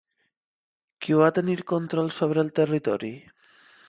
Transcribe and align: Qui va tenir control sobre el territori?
Qui 1.05 1.17
va 1.19 1.27
tenir 1.35 1.57
control 1.71 2.09
sobre 2.15 2.41
el 2.45 2.49
territori? 2.61 3.13